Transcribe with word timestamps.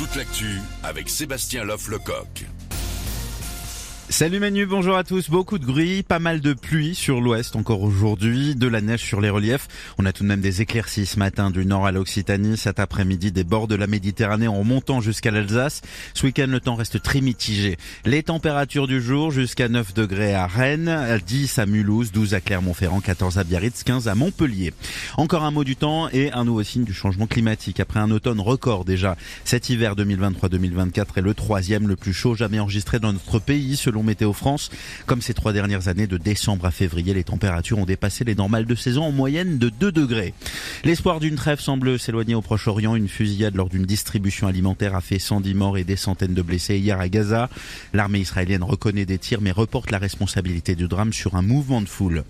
toute 0.00 0.16
l'actu 0.16 0.62
avec 0.82 1.10
Sébastien 1.10 1.62
Loff-Lecoq. 1.62 2.49
Salut 4.10 4.40
Manu, 4.40 4.66
bonjour 4.66 4.96
à 4.96 5.04
tous. 5.04 5.30
Beaucoup 5.30 5.60
de 5.60 5.64
bruit, 5.64 6.02
pas 6.02 6.18
mal 6.18 6.40
de 6.40 6.52
pluie 6.52 6.96
sur 6.96 7.20
l'ouest 7.20 7.54
encore 7.54 7.80
aujourd'hui, 7.82 8.56
de 8.56 8.66
la 8.66 8.80
neige 8.80 9.04
sur 9.04 9.20
les 9.20 9.30
reliefs. 9.30 9.68
On 9.98 10.04
a 10.04 10.12
tout 10.12 10.24
de 10.24 10.28
même 10.28 10.40
des 10.40 10.62
éclaircies 10.62 11.06
ce 11.06 11.16
matin 11.16 11.52
du 11.52 11.64
nord 11.64 11.86
à 11.86 11.92
l'Occitanie, 11.92 12.56
cet 12.56 12.80
après-midi 12.80 13.30
des 13.30 13.44
bords 13.44 13.68
de 13.68 13.76
la 13.76 13.86
Méditerranée 13.86 14.48
en 14.48 14.64
montant 14.64 15.00
jusqu'à 15.00 15.30
l'Alsace. 15.30 15.80
Ce 16.12 16.26
week-end, 16.26 16.48
le 16.48 16.58
temps 16.58 16.74
reste 16.74 17.00
très 17.00 17.20
mitigé. 17.20 17.78
Les 18.04 18.24
températures 18.24 18.88
du 18.88 19.00
jour 19.00 19.30
jusqu'à 19.30 19.68
9 19.68 19.94
degrés 19.94 20.34
à 20.34 20.48
Rennes, 20.48 21.20
10 21.24 21.60
à 21.60 21.66
Mulhouse, 21.66 22.10
12 22.10 22.34
à 22.34 22.40
Clermont-Ferrand, 22.40 23.00
14 23.00 23.38
à 23.38 23.44
Biarritz, 23.44 23.84
15 23.84 24.08
à 24.08 24.16
Montpellier. 24.16 24.74
Encore 25.18 25.44
un 25.44 25.52
mot 25.52 25.62
du 25.62 25.76
temps 25.76 26.08
et 26.08 26.32
un 26.32 26.44
nouveau 26.44 26.64
signe 26.64 26.84
du 26.84 26.92
changement 26.92 27.28
climatique. 27.28 27.78
Après 27.78 28.00
un 28.00 28.10
automne 28.10 28.40
record 28.40 28.84
déjà, 28.84 29.16
cet 29.44 29.70
hiver 29.70 29.94
2023-2024 29.94 31.04
est 31.14 31.20
le 31.20 31.34
troisième 31.34 31.86
le 31.86 31.94
plus 31.94 32.12
chaud 32.12 32.34
jamais 32.34 32.58
enregistré 32.58 32.98
dans 32.98 33.12
notre 33.12 33.38
pays 33.38 33.76
selon 33.76 33.99
Météo 34.02 34.32
France. 34.32 34.70
Comme 35.06 35.22
ces 35.22 35.34
trois 35.34 35.52
dernières 35.52 35.88
années, 35.88 36.06
de 36.06 36.16
décembre 36.16 36.66
à 36.66 36.70
février, 36.70 37.14
les 37.14 37.24
températures 37.24 37.78
ont 37.78 37.86
dépassé 37.86 38.24
les 38.24 38.34
normales 38.34 38.66
de 38.66 38.74
saison 38.74 39.04
en 39.04 39.12
moyenne 39.12 39.58
de 39.58 39.68
2 39.68 39.92
degrés. 39.92 40.34
L'espoir 40.84 41.20
d'une 41.20 41.36
trêve 41.36 41.60
semble 41.60 41.98
s'éloigner 41.98 42.34
au 42.34 42.42
Proche-Orient. 42.42 42.96
Une 42.96 43.08
fusillade 43.08 43.54
lors 43.54 43.68
d'une 43.68 43.84
distribution 43.84 44.46
alimentaire 44.46 44.94
a 44.94 45.00
fait 45.00 45.18
110 45.18 45.54
morts 45.54 45.78
et 45.78 45.84
des 45.84 45.96
centaines 45.96 46.34
de 46.34 46.42
blessés 46.42 46.78
hier 46.78 47.00
à 47.00 47.08
Gaza. 47.08 47.48
L'armée 47.92 48.20
israélienne 48.20 48.62
reconnaît 48.62 49.06
des 49.06 49.18
tirs 49.18 49.40
mais 49.40 49.50
reporte 49.50 49.90
la 49.90 49.98
responsabilité 49.98 50.74
du 50.74 50.88
drame 50.88 51.12
sur 51.12 51.34
un 51.36 51.42
mouvement 51.42 51.80
de 51.80 51.88
foule. 51.88 52.24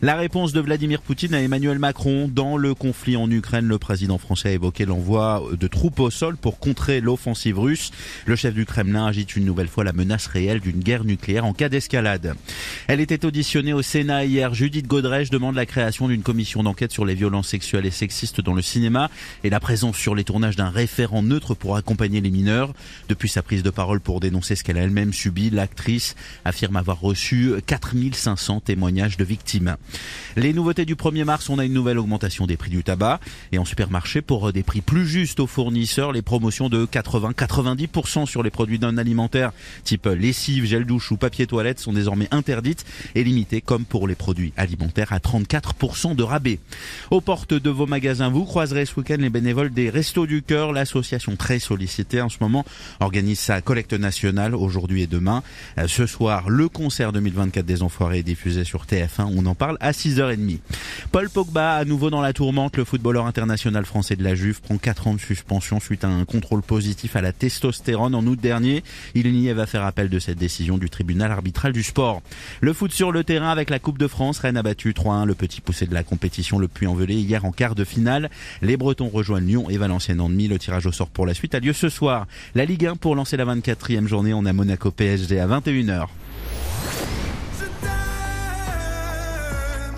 La 0.00 0.16
réponse 0.16 0.52
de 0.52 0.60
Vladimir 0.60 1.00
Poutine 1.00 1.34
à 1.34 1.40
Emmanuel 1.40 1.78
Macron 1.78 2.28
dans 2.32 2.56
le 2.56 2.74
conflit 2.74 3.16
en 3.16 3.30
Ukraine, 3.30 3.66
le 3.66 3.78
président 3.78 4.18
français 4.18 4.50
a 4.50 4.52
évoqué 4.52 4.84
l'envoi 4.84 5.42
de 5.58 5.66
troupes 5.66 6.00
au 6.00 6.10
sol 6.10 6.36
pour 6.36 6.58
contrer 6.58 7.00
l'offensive 7.00 7.58
russe. 7.58 7.90
Le 8.26 8.36
chef 8.36 8.54
du 8.54 8.66
Kremlin 8.66 9.06
agite 9.06 9.36
une 9.36 9.44
nouvelle 9.44 9.68
fois 9.68 9.84
la 9.84 9.92
menace 9.92 10.26
réelle 10.26 10.60
d'une 10.60 10.80
guerre 10.80 11.04
nucléaire 11.04 11.11
en 11.42 11.52
cas 11.52 11.68
d'escalade. 11.68 12.34
Elle 12.86 13.00
était 13.00 13.24
auditionnée 13.24 13.72
au 13.72 13.82
Sénat 13.82 14.24
hier. 14.24 14.54
Judith 14.54 14.86
Godrèche 14.86 15.30
demande 15.30 15.54
la 15.54 15.66
création 15.66 16.08
d'une 16.08 16.22
commission 16.22 16.62
d'enquête 16.62 16.92
sur 16.92 17.04
les 17.04 17.14
violences 17.14 17.48
sexuelles 17.48 17.86
et 17.86 17.90
sexistes 17.90 18.40
dans 18.40 18.54
le 18.54 18.62
cinéma 18.62 19.10
et 19.44 19.50
la 19.50 19.60
présence 19.60 19.96
sur 19.96 20.14
les 20.14 20.24
tournages 20.24 20.56
d'un 20.56 20.70
référent 20.70 21.22
neutre 21.22 21.54
pour 21.54 21.76
accompagner 21.76 22.20
les 22.20 22.30
mineurs. 22.30 22.72
Depuis 23.08 23.28
sa 23.28 23.42
prise 23.42 23.62
de 23.62 23.70
parole 23.70 24.00
pour 24.00 24.20
dénoncer 24.20 24.56
ce 24.56 24.64
qu'elle 24.64 24.78
a 24.78 24.82
elle-même 24.82 25.12
subi, 25.12 25.50
l'actrice 25.50 26.14
affirme 26.44 26.76
avoir 26.76 27.00
reçu 27.00 27.52
4500 27.66 28.60
témoignages 28.60 29.16
de 29.16 29.24
victimes. 29.24 29.76
Les 30.36 30.52
nouveautés 30.52 30.84
du 30.84 30.94
1er 30.94 31.24
mars, 31.24 31.48
on 31.48 31.58
a 31.58 31.64
une 31.64 31.72
nouvelle 31.72 31.98
augmentation 31.98 32.46
des 32.46 32.56
prix 32.56 32.70
du 32.70 32.82
tabac 32.82 33.20
et 33.52 33.58
en 33.58 33.64
supermarché 33.64 34.22
pour 34.22 34.52
des 34.52 34.62
prix 34.62 34.80
plus 34.80 35.06
justes 35.06 35.40
aux 35.40 35.46
fournisseurs, 35.46 36.12
les 36.12 36.22
promotions 36.22 36.68
de 36.68 36.86
80-90% 36.86 38.26
sur 38.26 38.42
les 38.42 38.50
produits 38.50 38.78
non 38.78 38.96
alimentaires 38.96 39.52
type 39.84 40.06
lessive, 40.06 40.64
gel 40.64 40.84
douche 40.84 41.01
ou 41.10 41.16
papier 41.16 41.46
toilette 41.46 41.80
sont 41.80 41.92
désormais 41.92 42.28
interdites 42.30 42.84
et 43.14 43.24
limitées 43.24 43.60
comme 43.60 43.84
pour 43.84 44.08
les 44.08 44.14
produits 44.14 44.52
alimentaires 44.56 45.12
à 45.12 45.18
34% 45.18 46.14
de 46.14 46.22
rabais. 46.22 46.58
Aux 47.10 47.20
portes 47.20 47.54
de 47.54 47.70
vos 47.70 47.86
magasins, 47.86 48.28
vous 48.28 48.44
croiserez 48.44 48.86
ce 48.86 48.98
week-end 48.98 49.16
les 49.18 49.30
bénévoles 49.30 49.72
des 49.72 49.90
Restos 49.90 50.26
du 50.26 50.42
Cœur, 50.42 50.72
l'association 50.72 51.36
très 51.36 51.58
sollicitée 51.58 52.20
en 52.20 52.28
ce 52.28 52.38
moment, 52.40 52.64
organise 53.00 53.40
sa 53.40 53.60
collecte 53.60 53.92
nationale 53.92 54.54
aujourd'hui 54.54 55.02
et 55.02 55.06
demain. 55.06 55.42
Euh, 55.78 55.86
ce 55.88 56.06
soir, 56.06 56.48
le 56.48 56.68
concert 56.68 57.12
2024 57.12 57.64
des 57.64 57.82
Enfoirés 57.82 58.18
est 58.18 58.22
diffusé 58.22 58.64
sur 58.64 58.84
TF1. 58.84 59.32
On 59.36 59.46
en 59.46 59.54
parle 59.54 59.76
à 59.80 59.92
6h30. 59.92 60.58
Paul 61.10 61.30
Pogba, 61.30 61.74
à 61.74 61.84
nouveau 61.84 62.10
dans 62.10 62.20
la 62.20 62.32
tourmente, 62.32 62.76
le 62.76 62.84
footballeur 62.84 63.26
international 63.26 63.84
français 63.84 64.16
de 64.16 64.24
la 64.24 64.34
Juve 64.34 64.60
prend 64.60 64.78
4 64.78 65.06
ans 65.06 65.14
de 65.14 65.20
suspension 65.20 65.80
suite 65.80 66.04
à 66.04 66.08
un 66.08 66.24
contrôle 66.24 66.62
positif 66.62 67.16
à 67.16 67.20
la 67.20 67.32
testostérone 67.32 68.14
en 68.14 68.26
août 68.26 68.40
dernier. 68.40 68.82
Il 69.14 69.32
n'y 69.32 69.52
va 69.52 69.66
faire 69.66 69.84
appel 69.84 70.08
de 70.08 70.18
cette 70.18 70.38
décision 70.38 70.78
du 70.78 70.88
tribunal 70.92 71.32
arbitral 71.32 71.72
du 71.72 71.82
sport. 71.82 72.22
Le 72.60 72.72
foot 72.72 72.92
sur 72.92 73.10
le 73.10 73.24
terrain 73.24 73.50
avec 73.50 73.68
la 73.68 73.80
Coupe 73.80 73.98
de 73.98 74.06
France. 74.06 74.38
Rennes 74.38 74.56
a 74.56 74.62
battu 74.62 74.92
3-1 74.92 75.26
le 75.26 75.34
petit 75.34 75.60
poussé 75.60 75.86
de 75.86 75.94
la 75.94 76.04
compétition, 76.04 76.60
le 76.60 76.68
puy 76.68 76.86
envelé 76.86 77.14
hier 77.16 77.44
en 77.44 77.50
quart 77.50 77.74
de 77.74 77.84
finale. 77.84 78.30
Les 78.60 78.76
Bretons 78.76 79.08
rejoignent 79.08 79.46
Lyon 79.46 79.70
et 79.70 79.78
Valenciennes 79.78 80.20
en 80.20 80.28
demi. 80.28 80.46
Le 80.46 80.60
tirage 80.60 80.86
au 80.86 80.92
sort 80.92 81.08
pour 81.08 81.26
la 81.26 81.34
suite 81.34 81.56
a 81.56 81.60
lieu 81.60 81.72
ce 81.72 81.88
soir. 81.88 82.28
La 82.54 82.64
Ligue 82.64 82.86
1 82.86 82.96
pour 82.96 83.16
lancer 83.16 83.36
la 83.36 83.44
24e 83.44 84.06
journée. 84.06 84.34
On 84.34 84.46
a 84.46 84.52
Monaco 84.52 84.92
PSG 84.92 85.40
à 85.40 85.48
21h. 85.48 86.06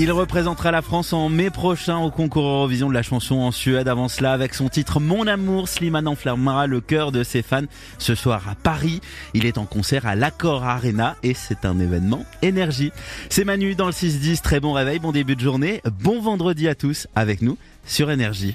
Il 0.00 0.12
représentera 0.12 0.70
la 0.70 0.80
France 0.80 1.12
en 1.12 1.28
mai 1.28 1.50
prochain 1.50 1.98
au 1.98 2.12
concours 2.12 2.46
Eurovision 2.46 2.88
de 2.88 2.94
la 2.94 3.02
chanson 3.02 3.34
en 3.34 3.50
Suède. 3.50 3.88
Avant 3.88 4.06
cela, 4.06 4.32
avec 4.32 4.54
son 4.54 4.68
titre 4.68 5.00
Mon 5.00 5.26
amour, 5.26 5.68
Slimane 5.68 6.06
enflammera 6.06 6.68
le 6.68 6.80
cœur 6.80 7.10
de 7.10 7.24
ses 7.24 7.42
fans 7.42 7.64
ce 7.98 8.14
soir 8.14 8.48
à 8.48 8.54
Paris. 8.54 9.00
Il 9.34 9.44
est 9.44 9.58
en 9.58 9.66
concert 9.66 10.06
à 10.06 10.14
l'Accor 10.14 10.62
Arena 10.62 11.16
et 11.24 11.34
c'est 11.34 11.64
un 11.64 11.80
événement 11.80 12.24
énergie. 12.42 12.92
C'est 13.28 13.42
Manu 13.42 13.74
dans 13.74 13.86
le 13.86 13.92
6-10. 13.92 14.40
Très 14.40 14.60
bon 14.60 14.72
réveil, 14.72 15.00
bon 15.00 15.10
début 15.10 15.34
de 15.34 15.40
journée. 15.40 15.82
Bon 16.00 16.20
vendredi 16.20 16.68
à 16.68 16.76
tous 16.76 17.08
avec 17.16 17.42
nous 17.42 17.58
sur 17.84 18.12
Énergie. 18.12 18.54